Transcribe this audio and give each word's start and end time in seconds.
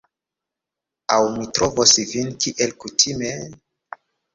Aŭ 1.17 1.19
mi 1.37 1.47
trovos 1.59 1.95
vin 2.15 2.35
kiel 2.43 2.77
kutime... 2.83 3.35